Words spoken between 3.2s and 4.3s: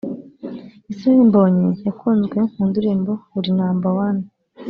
Uri number One